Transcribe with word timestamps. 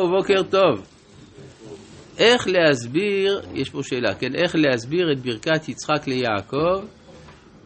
ובוקר 0.00 0.42
טוב. 0.50 0.86
איך 2.18 2.48
להסביר, 2.48 3.40
יש 3.54 3.70
פה 3.70 3.82
שאלה, 3.82 4.14
כן, 4.14 4.34
איך 4.34 4.56
להסביר 4.56 5.12
את 5.12 5.20
ברכת 5.20 5.68
יצחק 5.68 6.06
ליעקב, 6.06 6.84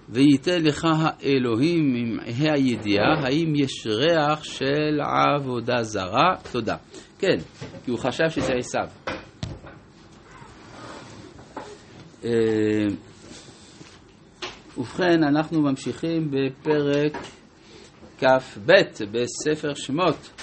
וייתן 0.09 0.63
לך 0.63 0.89
האלוהים 0.91 1.95
עם 1.95 2.19
הידיעה, 2.27 3.19
האם 3.23 3.53
יש 3.57 3.87
ריח 3.87 4.45
של 4.45 5.01
עבודה 5.01 5.83
זרה? 5.83 6.35
תודה. 6.53 6.77
כן, 7.19 7.37
כי 7.85 7.91
הוא 7.91 7.99
חשב 7.99 8.31
שזה 8.31 8.53
עשיו. 8.53 8.87
אה, 12.25 12.31
ובכן, 14.79 15.25
אנחנו 15.25 15.63
ממשיכים 15.63 16.31
בפרק 16.31 17.17
כ"ב 18.19 18.73
בספר 19.13 19.75
שמות, 19.75 20.34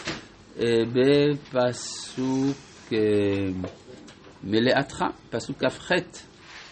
בפסוק 0.94 2.58
אה, 2.94 2.98
מלאתך, 4.44 5.04
פסוק 5.30 5.64
כ"ח, 5.64 5.92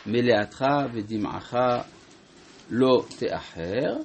מלאתך 0.05 0.65
ודמעך 0.93 1.55
לא 2.69 3.05
תאחר, 3.19 3.97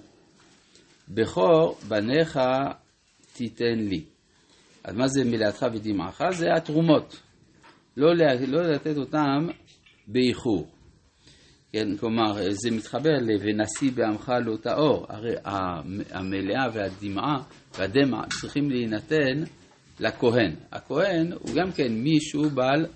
בכור 1.08 1.78
בניך 1.88 2.38
תיתן 3.32 3.78
לי. 3.78 4.04
אז 4.84 4.94
מה 4.94 5.08
זה 5.08 5.24
מלאתך 5.24 5.66
ודמעך? 5.72 6.20
זה 6.30 6.46
התרומות. 6.56 7.20
לא, 7.96 8.14
לא 8.46 8.62
לתת 8.62 8.96
אותם 8.96 9.46
באיחור. 10.06 10.66
כן, 11.72 11.96
כלומר, 11.96 12.50
זה 12.50 12.70
מתחבר 12.70 13.12
ל"ונשיא 13.20 13.90
בעמך 13.94 14.32
לא 14.44 14.56
טהור". 14.56 15.06
הרי 15.08 15.34
המלאה 16.10 16.66
והדמעה 16.72 17.42
והדמע 17.78 18.22
צריכים 18.40 18.70
להינתן 18.70 19.44
לכהן. 20.00 20.54
הכהן 20.72 21.32
הוא 21.32 21.54
גם 21.54 21.72
כן 21.72 21.92
מישהו 21.92 22.50
בעל 22.50 22.86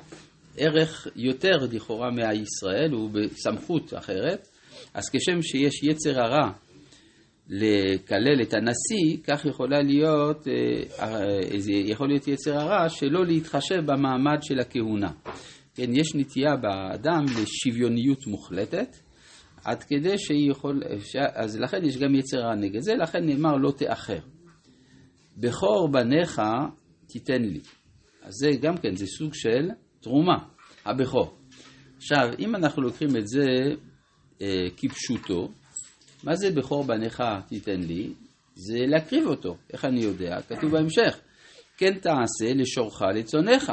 ערך 0.57 1.07
יותר 1.17 1.57
לכאורה 1.73 2.11
מהישראל, 2.11 2.93
הוא 2.93 3.11
בסמכות 3.11 3.95
אחרת, 3.95 4.49
אז 4.95 5.11
כשם 5.13 5.43
שיש 5.43 5.83
יצר 5.83 6.21
הרע 6.21 6.51
לקלל 7.49 8.43
את 8.43 8.55
הנשיא, 8.55 9.17
כך 9.25 9.45
יכולה 9.47 9.83
להיות, 9.83 10.49
אה, 10.49 11.05
אה, 11.07 11.27
יכול 11.69 12.09
להיות 12.09 12.29
יצר 12.29 12.59
הרע 12.59 12.89
שלא 12.89 13.27
להתחשב 13.27 13.81
במעמד 13.87 14.39
של 14.43 14.61
הכהונה. 14.61 15.11
כן, 15.75 15.97
יש 15.97 16.15
נטייה 16.15 16.57
באדם 16.57 17.25
לשוויוניות 17.25 18.27
מוחלטת, 18.27 18.97
עד 19.65 19.83
כדי 19.83 20.19
שהיא 20.19 20.51
יכול, 20.51 20.83
אז 21.35 21.61
לכן 21.61 21.85
יש 21.85 21.97
גם 21.99 22.15
יצר 22.15 22.39
הרע 22.39 22.55
נגד 22.55 22.81
זה, 22.81 22.95
לכן 22.95 23.27
נאמר 23.27 23.57
לא 23.57 23.71
תאחר. 23.71 24.19
בכור 25.37 25.89
בניך 25.93 26.43
תיתן 27.09 27.43
לי. 27.43 27.61
אז 28.23 28.33
זה 28.35 28.51
גם 28.61 28.77
כן, 28.77 28.97
זה 28.97 29.07
סוג 29.07 29.35
של 29.35 29.69
תרומה, 30.01 30.39
הבכור. 30.85 31.39
עכשיו, 31.97 32.29
אם 32.39 32.57
אנחנו 32.57 32.83
לוקחים 32.83 33.09
את 33.17 33.29
זה 33.29 33.47
אה, 34.43 34.67
כפשוטו, 34.77 35.49
מה 36.25 36.37
זה 36.37 36.51
בכור 36.51 36.85
בניך 36.85 37.23
תיתן 37.49 37.81
לי? 37.81 38.13
זה 38.55 38.79
להקריב 38.87 39.27
אותו. 39.27 39.57
איך 39.73 39.85
אני 39.85 40.01
יודע? 40.01 40.41
כתוב 40.49 40.71
בהמשך, 40.71 41.19
כן 41.77 41.99
תעשה 41.99 42.55
לשורך 42.55 43.03
לצונך. 43.15 43.73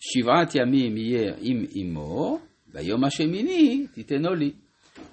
שבעת 0.00 0.54
ימים 0.54 0.96
יהיה 0.96 1.34
עם 1.40 1.64
אמו, 1.82 2.38
ביום 2.72 3.04
השמיני 3.04 3.86
תיתנו 3.94 4.34
לי. 4.34 4.52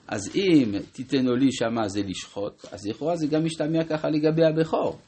אז 0.07 0.35
אם 0.35 0.71
תיתנו 0.93 1.35
לי 1.35 1.51
שמה 1.51 1.87
זה 1.87 2.01
לשחוט, 2.03 2.65
אז 2.71 2.87
לכאורה 2.87 3.15
זה 3.15 3.27
גם 3.27 3.45
משתמע 3.45 3.83
ככה 3.83 4.09
לגבי 4.09 4.45
הבכור. 4.45 4.99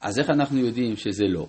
אז 0.00 0.18
איך 0.18 0.30
אנחנו 0.30 0.58
יודעים 0.58 0.96
שזה 0.96 1.24
לא? 1.28 1.46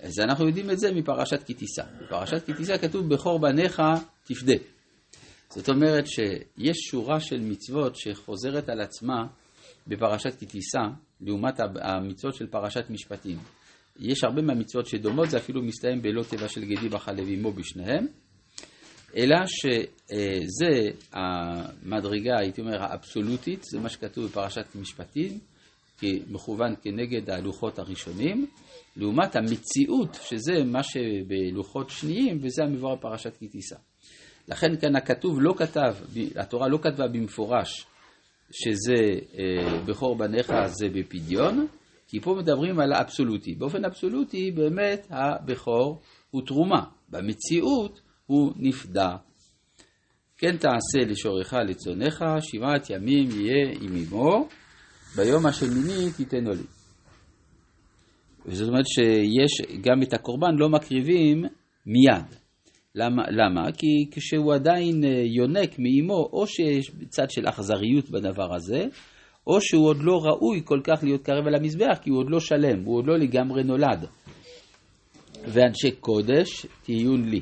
אז 0.00 0.20
אנחנו 0.20 0.46
יודעים 0.46 0.70
את 0.70 0.78
זה 0.78 0.92
מפרשת 0.92 1.42
כי 1.42 1.54
תישא. 1.54 1.84
בפרשת 2.00 2.46
כי 2.46 2.52
תישא 2.52 2.78
כתוב 2.78 3.08
בכור 3.14 3.38
בניך 3.38 3.82
תפדה. 4.24 4.54
זאת 5.50 5.68
אומרת 5.68 6.06
שיש 6.06 6.76
שורה 6.90 7.20
של 7.20 7.40
מצוות 7.40 7.96
שחוזרת 7.96 8.68
על 8.68 8.80
עצמה 8.80 9.26
בפרשת 9.86 10.38
כי 10.38 10.46
תישא, 10.46 10.82
לעומת 11.20 11.60
המצוות 11.60 12.34
של 12.34 12.46
פרשת 12.46 12.84
משפטים. 12.90 13.38
יש 13.98 14.24
הרבה 14.24 14.42
מהמצוות 14.42 14.86
שדומות, 14.86 15.30
זה 15.30 15.38
אפילו 15.38 15.62
מסתיים 15.62 16.02
בלא 16.02 16.22
טבע 16.22 16.48
של 16.48 16.64
גדי 16.64 16.88
בחלב 16.88 17.26
עמו 17.28 17.52
בשניהם, 17.52 18.06
אלא 19.16 19.36
שזה 19.46 20.98
המדרגה, 21.12 22.38
הייתי 22.40 22.60
אומר, 22.60 22.82
האבסולוטית, 22.82 23.62
זה 23.62 23.80
מה 23.80 23.88
שכתוב 23.88 24.26
בפרשת 24.26 24.66
משפטים, 24.74 25.38
מכוון 26.02 26.74
כנגד 26.82 27.30
הלוחות 27.30 27.78
הראשונים, 27.78 28.46
לעומת 28.96 29.36
המציאות, 29.36 30.18
שזה 30.22 30.64
מה 30.64 30.82
שבלוחות 30.82 31.90
שניים, 31.90 32.38
וזה 32.42 32.62
המבואר 32.64 32.94
בפרשת 32.94 33.36
כי 33.36 33.48
תישא. 33.48 33.76
לכן 34.48 34.76
כאן 34.80 34.96
הכתוב 34.96 35.40
לא 35.40 35.54
כתב, 35.56 35.94
התורה 36.36 36.68
לא 36.68 36.78
כתבה 36.82 37.08
במפורש 37.08 37.86
שזה 38.52 39.04
אה, 39.38 39.80
בכור 39.86 40.16
בניך 40.16 40.52
זה 40.66 40.88
בפדיון, 40.88 41.66
כי 42.08 42.20
פה 42.20 42.34
מדברים 42.34 42.80
על 42.80 42.92
האבסולוטי. 42.92 43.54
באופן 43.54 43.84
אבסולוטי 43.84 44.50
באמת 44.50 45.06
הבכור 45.10 46.00
הוא 46.30 46.42
תרומה, 46.46 46.84
במציאות 47.08 48.00
הוא 48.26 48.52
נפדה. 48.56 49.16
כן 50.38 50.56
תעשה 50.56 50.98
לשורך 51.06 51.54
לצונך, 51.68 52.24
שבעת 52.40 52.90
ימים 52.90 53.28
יהיה 53.30 53.72
עם 53.80 53.96
אמו, 53.96 54.48
ביום 55.16 55.46
השמיני 55.46 56.12
תיתנו 56.16 56.50
לי. 56.50 56.62
וזאת 58.46 58.68
אומרת 58.68 58.86
שיש 58.86 59.80
גם 59.80 60.02
את 60.02 60.12
הקורבן 60.12 60.54
לא 60.58 60.68
מקריבים 60.68 61.44
מיד. 61.86 62.24
למה? 62.94 63.22
למה? 63.30 63.72
כי 63.72 64.10
כשהוא 64.10 64.54
עדיין 64.54 65.04
אה, 65.04 65.22
יונק 65.36 65.78
מאימו, 65.78 66.28
או 66.32 66.46
שיש 66.46 66.90
צד 67.08 67.30
של 67.30 67.48
אכזריות 67.48 68.10
בדבר 68.10 68.54
הזה, 68.54 68.84
או 69.46 69.60
שהוא 69.60 69.86
עוד 69.86 69.96
לא 70.00 70.18
ראוי 70.24 70.62
כל 70.64 70.80
כך 70.84 71.02
להיות 71.02 71.22
קרב 71.22 71.46
אל 71.46 71.54
המזבח, 71.54 71.98
כי 72.02 72.10
הוא 72.10 72.18
עוד 72.18 72.30
לא 72.30 72.40
שלם, 72.40 72.84
הוא 72.84 72.96
עוד 72.96 73.06
לא 73.06 73.18
לגמרי 73.18 73.64
נולד. 73.64 74.06
ואנשי 75.48 75.90
קודש 75.90 76.66
תהיון 76.82 77.28
לי. 77.28 77.40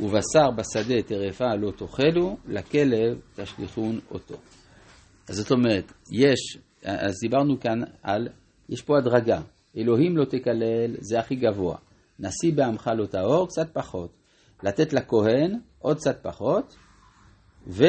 ובשר 0.00 0.50
בשדה 0.56 1.02
טרפה 1.02 1.54
לא 1.60 1.70
תאכלו, 1.70 2.36
לכלב 2.48 3.18
תשליכון 3.36 3.98
אותו. 4.10 4.36
אז 5.30 5.36
זאת 5.36 5.50
אומרת, 5.50 5.92
יש, 6.12 6.58
אז 6.84 7.14
דיברנו 7.22 7.60
כאן 7.60 7.80
על, 8.02 8.28
יש 8.68 8.82
פה 8.82 8.98
הדרגה. 8.98 9.40
אלוהים 9.76 10.16
לא 10.16 10.24
תקלל, 10.24 10.96
זה 11.00 11.18
הכי 11.18 11.34
גבוה. 11.34 11.76
נשיא 12.18 12.52
בעמך 12.54 12.90
לא 12.96 13.06
טהור, 13.06 13.48
קצת 13.48 13.70
פחות. 13.72 14.10
לתת 14.62 14.92
לכהן, 14.92 15.58
עוד 15.78 15.96
קצת 15.96 16.18
פחות. 16.22 16.76
ו, 17.66 17.84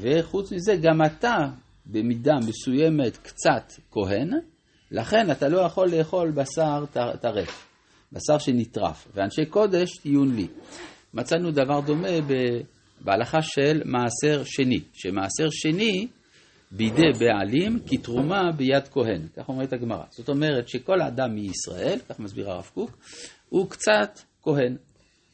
וחוץ 0.00 0.52
מזה, 0.52 0.76
גם 0.82 1.04
אתה 1.06 1.36
במידה 1.86 2.34
מסוימת 2.48 3.16
קצת 3.16 3.72
כהן, 3.90 4.30
לכן 4.90 5.30
אתה 5.30 5.48
לא 5.48 5.58
יכול 5.58 5.90
לאכול 5.90 6.30
בשר 6.30 6.84
טרף, 7.20 7.68
בשר 8.12 8.38
שנטרף, 8.38 9.08
ואנשי 9.14 9.46
קודש 9.46 9.96
תהיון 9.96 10.34
לי. 10.34 10.48
מצאנו 11.14 11.50
דבר 11.50 11.80
דומה 11.80 12.08
בהלכה 13.00 13.42
של 13.42 13.82
מעשר 13.84 14.44
שני, 14.44 14.80
שמעשר 14.92 15.50
שני 15.50 16.08
בידי 16.72 17.12
בעלים 17.18 17.78
כתרומה 17.86 18.52
ביד 18.52 18.88
כהן, 18.88 19.22
כך 19.36 19.48
אומרת 19.48 19.72
הגמרא. 19.72 20.04
זאת 20.10 20.28
אומרת 20.28 20.68
שכל 20.68 21.02
אדם 21.02 21.34
מישראל, 21.34 21.98
כך 22.08 22.20
מסביר 22.20 22.50
הרב 22.50 22.70
קוק, 22.74 22.98
הוא 23.48 23.70
קצת 23.70 24.18
כהן. 24.42 24.76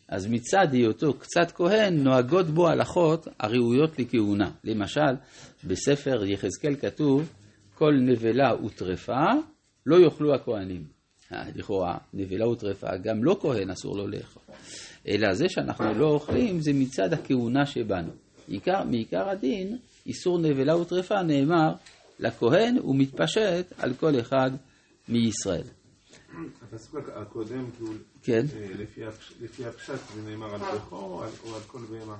אז 0.09 0.27
מצד 0.27 0.72
היותו 0.72 1.15
קצת 1.15 1.53
כהן, 1.54 1.94
נוהגות 1.94 2.47
בו 2.47 2.69
הלכות 2.69 3.28
הראויות 3.41 3.98
לכהונה. 3.98 4.50
למשל, 4.65 5.15
בספר 5.65 6.25
יחזקאל 6.25 6.75
כתוב, 6.77 7.32
כל 7.75 7.93
נבלה 8.00 8.65
וטרפה 8.65 9.25
לא 9.87 9.97
יאכלו 9.97 10.34
הכהנים. 10.34 10.84
אה, 11.32 11.44
לכאורה, 11.54 11.98
נבלה 12.15 12.48
וטרפה, 12.48 12.97
גם 12.97 13.24
לא 13.24 13.39
כהן 13.41 13.71
אסור 13.71 13.97
לו 13.97 14.09
לאכול. 14.09 14.42
אלא 15.09 15.34
זה 15.34 15.45
שאנחנו 15.48 15.95
לא 15.95 16.07
אוכלים, 16.07 16.60
זה 16.60 16.72
מצד 16.74 17.12
הכהונה 17.12 17.66
שבנו. 17.66 18.12
עיקר, 18.48 18.84
מעיקר 18.84 19.28
הדין, 19.28 19.78
איסור 20.09 20.39
נבלה 20.39 20.77
וטרפה 20.77 21.22
נאמר 21.22 21.72
לכהן 22.19 22.78
ומתפשט 22.78 23.72
על 23.78 23.95
כל 23.95 24.21
אחד 24.21 24.51
מישראל. 25.09 25.66
הפסוק 26.63 27.09
הקודם, 27.15 27.71
כן. 28.22 28.47
אה, 28.57 28.66
לפי 29.41 29.66
הפשט 29.66 30.01
זה 30.15 30.31
נאמר 30.31 30.55
על 30.55 30.78
בכור 30.78 31.25
או 31.45 31.55
על 31.55 31.60
כל 31.66 31.78
בהמה? 31.91 32.16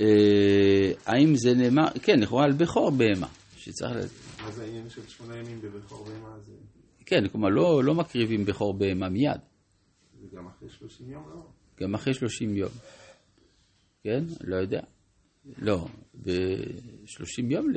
אה, 0.00 0.92
האם 1.06 1.36
זה 1.36 1.54
נאמר, 1.54 1.84
כן, 2.02 2.20
לכאורה 2.20 2.44
על 2.44 2.52
בכור 2.52 2.90
בהמה, 2.90 3.28
שצריך... 3.56 3.94
מה 4.42 4.50
זה 4.50 4.64
העניין 4.64 4.90
של 4.90 5.08
שמונה 5.08 5.36
ימים 5.36 5.60
בבכור 5.60 6.04
בהמה? 6.04 6.36
כן, 7.06 7.28
כלומר 7.32 7.48
לא, 7.48 7.84
לא 7.84 7.94
מקריבים 7.94 8.44
בכור 8.44 8.74
בהמה 8.74 9.08
מיד. 9.08 9.40
זה 10.20 10.36
גם 10.36 10.46
אחרי 10.46 10.68
שלושים 10.68 11.10
יום, 11.10 11.24
לא? 11.30 11.46
גם 11.80 11.94
אחרי 11.94 12.14
שלושים 12.14 12.56
יום. 12.56 12.72
כן? 14.04 14.24
לא 14.40 14.56
יודע. 14.56 14.80
לא, 15.58 15.86
ב-30 16.24 17.50
יום 17.50 17.70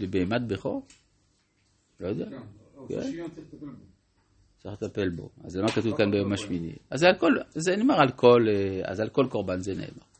לבהמת 0.00 0.42
בכור? 0.48 0.86
לא 2.00 2.08
יודע. 2.08 2.30
כן. 2.30 2.36
כן. 2.88 3.02
שיהיה 3.02 3.24
צריך 4.58 4.82
לטפל 4.82 5.08
בו. 5.08 5.28
אז 5.44 5.56
למה 5.56 5.72
כתוב 5.72 5.96
כאן 5.96 6.10
ביום 6.10 6.32
השמיני? 6.32 6.72
אז 6.90 7.00
זה 7.00 7.06
על 7.06 7.18
כל, 7.18 7.32
זה 7.50 7.76
נאמר 7.76 8.00
על 8.00 8.10
כל, 8.10 8.46
אה, 8.48 8.90
אז 8.90 9.00
על 9.00 9.08
כל 9.08 9.26
קורבן 9.30 9.60
זה 9.60 9.72
נאמר. 9.74 10.10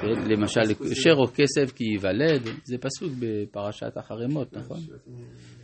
כן, 0.00 0.30
למשל, 0.30 0.60
אשר 0.92 1.14
או 1.18 1.26
כסף 1.26 1.72
כי 1.72 1.84
ייוולד, 1.84 2.42
זה 2.64 2.78
פסוק 2.78 3.12
בפרשת 3.18 3.96
החרמות, 3.96 4.52
נכון? 4.56 4.78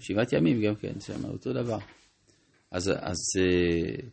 שבעת 0.01 0.33
ימים 0.33 0.63
גם 0.63 0.75
כן, 0.75 1.01
שם 1.01 1.25
אותו 1.25 1.53
דבר. 1.53 1.79
אז, 2.71 2.89
אז 2.89 3.17
אה, 3.39 4.09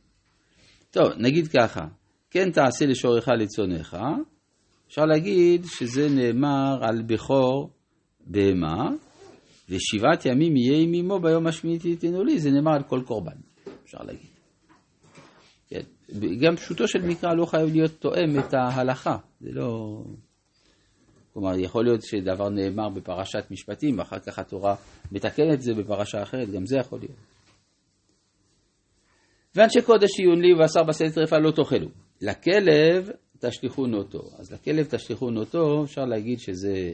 טוב, 0.91 1.07
נגיד 1.17 1.47
ככה, 1.47 1.81
כן 2.29 2.51
תעשה 2.51 2.85
לשורך 2.85 3.27
לצונך, 3.27 3.97
אפשר 4.87 5.05
להגיד 5.05 5.65
שזה 5.65 6.09
נאמר 6.09 6.79
על 6.81 7.01
בכור 7.01 7.69
בהמה, 8.25 8.89
ושבעת 9.69 10.25
ימים 10.25 10.57
יהיה 10.57 10.83
עם 10.83 10.93
אמו 10.93 11.19
ביום 11.19 11.47
השמיני 11.47 11.79
תיתנו 11.79 12.23
לי, 12.23 12.39
זה 12.39 12.51
נאמר 12.51 12.71
על 12.71 12.83
כל 12.83 13.01
קורבן, 13.05 13.37
אפשר 13.83 13.97
להגיד. 14.03 14.29
כן. 15.67 15.81
גם 16.41 16.55
פשוטו 16.55 16.87
של 16.87 16.99
מקרא 17.01 17.33
לא 17.33 17.45
חייב 17.45 17.69
להיות 17.73 17.91
תואם 17.99 18.39
את 18.39 18.53
ההלכה, 18.53 19.17
זה 19.41 19.49
לא... 19.51 20.01
כלומר, 21.33 21.59
יכול 21.59 21.85
להיות 21.85 22.01
שדבר 22.01 22.49
נאמר 22.49 22.89
בפרשת 22.89 23.51
משפטים, 23.51 23.99
ואחר 23.99 24.19
כך 24.19 24.39
התורה 24.39 24.75
מתקנת 25.11 25.53
את 25.53 25.61
זה 25.61 25.73
בפרשה 25.73 26.23
אחרת, 26.23 26.49
גם 26.49 26.65
זה 26.65 26.77
יכול 26.77 26.99
להיות. 26.99 27.17
ואנשי 29.55 29.81
קודש 29.81 30.19
עיון 30.19 30.41
לי 30.41 30.53
ובשר 30.53 30.83
בשר 30.83 31.09
טרפה 31.09 31.37
לא 31.37 31.51
תאכלו. 31.51 31.87
לכלב 32.21 33.09
תשליכון 33.39 33.93
אותו. 33.93 34.29
אז 34.37 34.51
לכלב 34.51 34.85
תשליכון 34.85 35.37
אותו, 35.37 35.83
אפשר 35.83 36.05
להגיד 36.05 36.39
שזה 36.39 36.93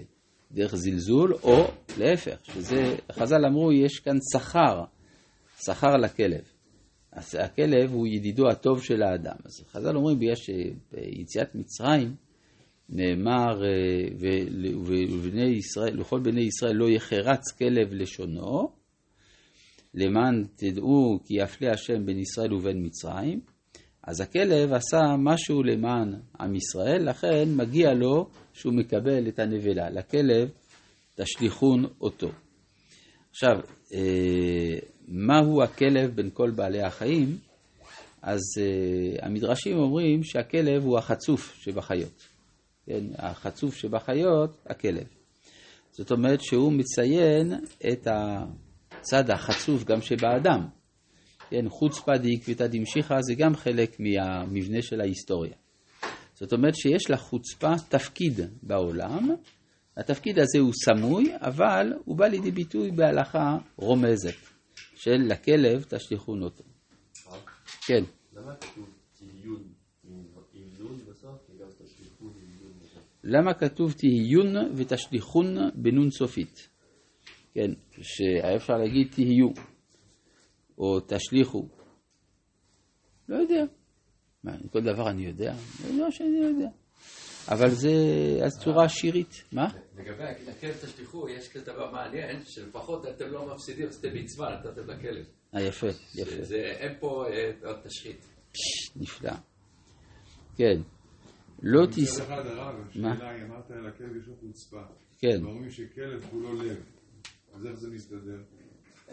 דרך 0.52 0.76
זלזול, 0.76 1.34
או 1.44 1.64
להפך, 1.98 2.40
שזה, 2.44 2.96
חז"ל 3.12 3.46
אמרו, 3.46 3.72
יש 3.72 4.00
כאן 4.00 4.18
שכר, 4.34 4.84
שכר 5.66 5.98
לכלב. 5.98 6.44
אז 7.12 7.36
הכלב 7.40 7.92
הוא 7.94 8.08
ידידו 8.08 8.50
הטוב 8.50 8.84
של 8.84 9.04
האדם. 9.04 9.36
אז 9.46 9.66
חז"ל 9.72 9.96
אומרים, 9.96 10.20
בגלל 10.20 10.36
שביציאת 10.36 11.56
מצרים 11.56 12.16
נאמר, 12.90 13.62
ובני 15.12 15.44
ישראל, 15.44 16.00
לכל 16.00 16.20
בני 16.20 16.42
ישראל 16.42 16.76
לא 16.76 16.90
יחרץ 16.90 17.52
כלב 17.58 17.94
לשונו, 17.94 18.72
למען 19.94 20.46
תדעו 20.56 21.20
כי 21.26 21.34
יפלה 21.34 21.72
השם 21.72 22.06
בין 22.06 22.20
ישראל 22.20 22.54
ובין 22.54 22.86
מצרים, 22.86 23.42
אז 24.04 24.22
הכלב 24.22 24.74
עשה 24.74 25.16
משהו 25.18 25.64
למען 25.64 26.14
עם 26.40 26.56
ישראל, 26.56 27.10
לכן 27.10 27.50
מגיע 27.56 27.94
לו 27.94 28.28
שהוא 28.54 28.74
מקבל 28.74 29.28
את 29.28 29.40
הנבלה. 29.40 29.90
לכלב 29.90 30.50
תשליכון 31.16 31.86
אותו. 32.02 32.30
עכשיו, 33.32 33.60
אה, 33.94 34.80
מהו 35.08 35.64
הכלב 35.64 36.16
בין 36.16 36.30
כל 36.34 36.52
בעלי 36.52 36.82
החיים? 36.82 37.38
אז 38.22 38.40
uh, 38.58 39.26
המדרשים 39.26 39.78
אומרים 39.78 40.24
שהכלב 40.24 40.84
הוא 40.84 40.98
החצוף 40.98 41.56
שבחיות. 41.56 42.28
כן, 42.86 43.04
החצוף 43.16 43.76
שבחיות, 43.76 44.58
הכלב. 44.66 45.08
זאת 45.92 46.12
אומרת 46.12 46.42
שהוא 46.42 46.74
מציין 46.74 47.54
את 47.92 48.08
הצד 48.08 49.30
החצוף 49.30 49.84
גם 49.84 50.02
שבאדם. 50.02 50.68
כן, 51.52 51.70
חוצפה 51.70 52.12
דעקבתא 52.18 52.68
דמשיחא 52.68 53.22
זה 53.22 53.34
גם 53.36 53.56
חלק 53.56 54.00
מהמבנה 54.00 54.82
של 54.82 55.02
ההיסטוריה. 55.02 55.54
זאת 56.34 56.54
אומרת 56.54 56.76
שיש 56.76 57.10
לחוצפה 57.10 57.74
תפקיד 57.90 58.40
בעולם, 58.64 59.30
התפקיד 59.98 60.40
הזה 60.40 60.60
הוא 60.60 60.74
סמוי, 60.74 61.34
אבל 61.42 61.94
הוא 62.06 62.18
בא 62.18 62.28
לידי 62.28 62.52
ביטוי 62.52 62.92
בהלכה 62.92 63.58
רומזת, 63.76 64.36
של 64.96 65.18
לכלב 65.28 65.84
תשליכון 65.90 66.44
אותו. 66.44 66.64
כן. 67.86 68.04
למה 68.34 68.56
כתוב 68.56 68.90
תהיון 69.18 69.64
עם 70.54 70.64
נון 70.80 70.98
בסוף? 71.10 71.52
למה 73.24 73.54
כתוב 73.54 73.94
תהיון 73.94 74.56
ותשליכון 74.76 75.56
בנון 75.76 76.12
סופית? 76.12 76.70
כן, 77.54 77.72
שאפשר 78.02 78.74
להגיד 78.74 79.08
תהיו, 79.12 79.50
או 80.82 81.00
תשליכו. 81.08 81.68
לא 83.30 83.36
יודע. 83.36 83.64
מה, 84.44 84.52
כל 84.72 84.82
דבר 84.82 85.10
אני 85.10 85.26
יודע? 85.26 85.54
לא 85.98 86.12
שאני 86.12 86.38
יודע. 86.38 86.68
אבל 87.48 87.70
זה 87.70 87.90
אז 88.46 88.52
צורה 88.64 88.90
שירית. 88.90 89.44
מה? 89.52 89.68
לגבי 89.98 90.24
הכלב 90.24 90.76
תשליכו, 90.86 91.30
יש 91.30 91.50
כזה 91.50 91.66
דבר 91.66 91.92
מעניין, 91.92 92.42
שלפחות 92.46 93.06
אתם 93.06 93.28
לא 93.32 93.54
מפסידים, 93.54 93.88
עשיתם 93.88 94.16
מצווה, 94.16 94.60
נתתם 94.60 94.88
לכלב. 94.88 95.26
אה, 95.56 95.62
יפה, 95.62 95.88
יפה. 96.16 96.44
זה, 96.44 96.56
אין 96.56 96.98
פה 97.00 97.26
אה, 97.28 97.52
עוד 97.68 97.78
תשחית. 97.84 98.26
נפלא. 98.96 99.32
כן. 100.58 100.82
לא 101.62 101.84
מצד 101.84 101.94
תיס... 101.94 102.22
אחד 102.22 102.46
הרב, 102.46 102.76
השאלה 102.90 103.30
היא, 103.30 103.44
אמרת 103.44 103.72
על 103.72 103.88
הכלב 103.88 104.16
יש 104.16 104.28
לו 104.28 104.36
חוצפה. 104.36 104.82
כן. 105.18 105.46
ואומרים 105.46 105.72
שכלב 105.72 106.26
כולו 106.32 106.54
לב. 106.54 106.84
אז 107.54 107.66
איך 107.66 107.76
זה 107.76 107.90
מסתדר? 107.90 108.61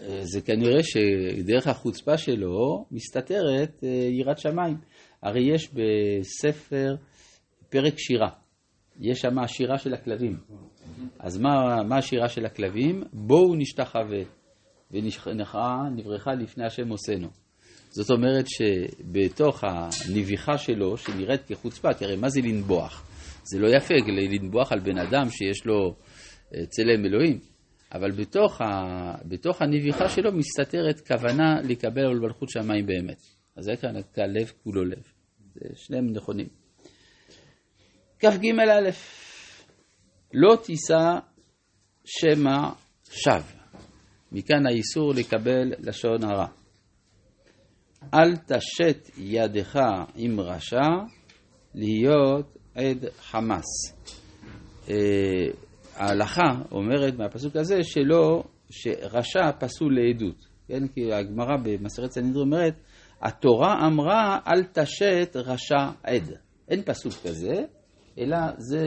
אה, 0.02 0.20
זה 0.22 0.40
כנראה 0.40 0.82
שדרך 0.82 1.66
החוצפה 1.66 2.18
שלו 2.18 2.84
מסתתרת 2.90 3.84
אה, 3.84 3.88
יראת 3.88 4.38
שמיים. 4.38 4.76
הרי 5.22 5.54
יש 5.54 5.68
בספר 5.72 6.94
פרק 7.70 7.94
שירה, 7.98 8.30
יש 9.00 9.18
שם 9.18 9.38
השירה 9.38 9.78
של 9.78 9.94
הכלבים. 9.94 10.36
אז 11.18 11.38
מה, 11.38 11.82
מה 11.88 11.96
השירה 11.96 12.28
של 12.28 12.46
הכלבים? 12.46 13.02
בואו 13.12 13.54
נשתחווה 13.54 14.22
ונברכה 14.90 16.34
לפני 16.34 16.66
השם 16.66 16.88
עושנו. 16.88 17.28
זאת 17.90 18.10
אומרת 18.10 18.46
שבתוך 18.48 19.64
הנביחה 19.64 20.58
שלו, 20.58 20.96
שנראית 20.96 21.40
כחוצפה, 21.46 21.94
כי 21.94 22.04
הרי 22.04 22.16
מה 22.16 22.28
זה 22.28 22.40
לנבוח? 22.40 23.06
זה 23.44 23.58
לא 23.58 23.68
יפה 23.76 23.94
לנבוח 24.06 24.72
על 24.72 24.80
בן 24.80 24.98
אדם 24.98 25.30
שיש 25.30 25.66
לו 25.66 25.94
אה, 26.54 26.66
צלם 26.66 27.04
אלוהים, 27.04 27.38
אבל 27.92 28.10
בתוך, 28.10 28.60
ה, 28.60 28.66
בתוך 29.24 29.62
הנביחה 29.62 30.08
שלו 30.08 30.32
מסתתרת 30.32 31.06
כוונה 31.06 31.60
לקבל 31.64 32.04
על 32.04 32.18
מלכות 32.18 32.50
שמיים 32.50 32.86
באמת. 32.86 33.22
אז 33.56 33.64
זה 33.64 33.76
כאן 33.80 34.02
כלב 34.14 34.52
כולו 34.64 34.84
לב. 34.84 35.02
זה 35.54 35.68
שניהם 35.74 36.12
נכונים. 36.12 36.48
כ"ג 38.18 38.58
א', 38.70 38.90
לא 40.34 40.56
תישא 40.56 41.18
שמא 42.04 42.70
שווא. 43.10 43.58
מכאן 44.32 44.66
האיסור 44.66 45.14
לקבל 45.14 45.72
לשון 45.78 46.24
הרע. 46.24 46.46
אל 48.14 48.36
תשת 48.36 49.10
ידך 49.18 49.80
עם 50.16 50.40
רשע 50.40 50.88
להיות 51.74 52.56
עד 52.74 53.04
חמאס. 53.18 53.94
ההלכה 55.98 56.62
אומרת 56.70 57.14
מהפסוק 57.18 57.56
הזה 57.56 57.82
שלא, 57.82 58.44
שרשע 58.70 59.52
פסול 59.58 59.98
לעדות. 60.00 60.46
כן? 60.68 60.88
כי 60.88 61.12
הגמרא 61.12 61.56
במסכת 61.62 62.10
סנהדרין 62.10 62.36
אומרת, 62.36 62.74
התורה 63.22 63.86
אמרה 63.86 64.38
אל 64.46 64.64
תשת 64.64 65.36
רשע 65.36 65.90
עד. 66.02 66.32
אין 66.68 66.82
פסוק 66.82 67.12
כזה, 67.12 67.54
אלא 68.18 68.36
זה 68.58 68.84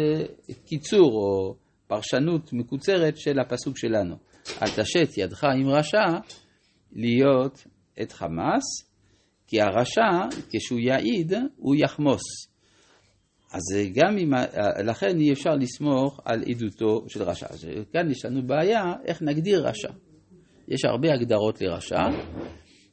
קיצור 0.66 1.12
או 1.14 1.56
פרשנות 1.88 2.54
מקוצרת 2.54 3.18
של 3.18 3.40
הפסוק 3.40 3.78
שלנו. 3.78 4.16
אל 4.62 4.68
תשת 4.68 5.18
ידך 5.18 5.44
עם 5.44 5.70
רשע 5.70 6.20
להיות 6.92 7.68
את 8.02 8.12
חמאס, 8.12 8.64
כי 9.48 9.62
הרשע, 9.62 10.38
כשהוא 10.50 10.80
יעיד, 10.80 11.34
הוא 11.58 11.76
יחמוס. 11.76 12.51
אז 13.52 13.62
גם 13.94 14.18
אם, 14.18 14.32
לכן 14.86 15.20
אי 15.20 15.34
אפשר 15.34 15.56
לסמוך 15.56 16.20
על 16.26 16.44
עדותו 16.50 17.06
של 17.08 17.24
רשע. 17.24 17.48
אז 17.50 17.68
כאן 17.94 18.12
יש 18.12 18.26
לנו 18.26 18.48
בעיה 18.48 18.94
איך 19.06 19.22
נגדיר 19.22 19.68
רשע. 19.68 19.90
יש 20.68 20.86
הרבה 20.86 21.14
הגדרות 21.14 21.62
לרשע. 21.62 22.02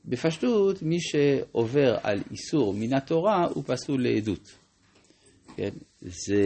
בפשטות, 0.04 0.82
מי 0.82 1.00
שעובר 1.00 1.96
על 2.02 2.18
איסור 2.30 2.74
מן 2.74 2.92
התורה 2.92 3.46
הוא 3.54 3.64
פסול 3.66 4.02
לעדות. 4.02 4.56
כן? 5.56 5.70
זה, 6.00 6.42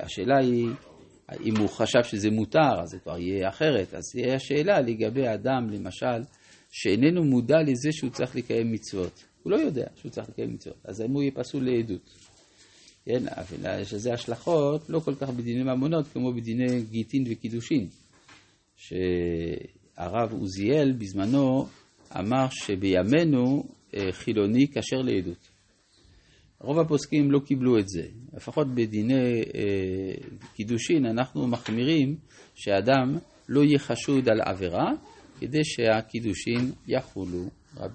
השאלה 0.00 0.38
היא, 0.38 0.68
אם 1.44 1.56
הוא 1.58 1.68
חשב 1.68 2.02
שזה 2.02 2.30
מותר, 2.30 2.80
אז 2.82 2.88
זה 2.88 2.98
כבר 2.98 3.18
יהיה 3.18 3.48
אחרת. 3.48 3.94
אז 3.94 4.02
תהיה 4.12 4.34
השאלה 4.34 4.80
לגבי 4.80 5.28
אדם, 5.34 5.70
למשל, 5.70 6.22
שאיננו 6.70 7.24
מודע 7.24 7.62
לזה 7.66 7.92
שהוא 7.92 8.10
צריך 8.10 8.36
לקיים 8.36 8.72
מצוות. 8.72 9.24
הוא 9.42 9.50
לא 9.52 9.56
יודע 9.56 9.86
שהוא 9.94 10.10
צריך 10.10 10.28
לקיים 10.28 10.54
מצוות. 10.54 10.76
אז 10.84 11.00
האם 11.00 11.10
הוא 11.10 11.22
יהיה 11.22 11.32
פסול 11.34 11.64
לעדות? 11.64 12.33
כן, 13.04 13.22
אבל 13.28 13.80
יש 13.80 13.94
לזה 13.94 14.12
השלכות 14.12 14.90
לא 14.90 15.00
כל 15.00 15.14
כך 15.14 15.30
בדיני 15.30 15.62
ממונות 15.62 16.08
כמו 16.12 16.32
בדיני 16.32 16.82
גיטין 16.90 17.24
וקידושין. 17.30 17.88
שהרב 18.76 20.32
עוזיאל 20.32 20.92
בזמנו 20.92 21.66
אמר 22.18 22.46
שבימינו 22.50 23.64
אה, 23.94 24.12
חילוני 24.12 24.66
כשר 24.68 25.02
לעדות. 25.02 25.48
רוב 26.60 26.78
הפוסקים 26.78 27.30
לא 27.30 27.38
קיבלו 27.38 27.78
את 27.78 27.88
זה. 27.88 28.06
לפחות 28.36 28.74
בדיני 28.74 29.42
אה, 29.54 30.14
קידושין 30.54 31.06
אנחנו 31.06 31.46
מחמירים 31.46 32.16
שאדם 32.54 33.18
לא 33.48 33.60
יהיה 33.60 33.78
חשוד 33.78 34.28
על 34.28 34.40
עבירה, 34.40 34.92
כדי 35.40 35.64
שהקידושין 35.64 36.72
יחולו. 36.88 37.44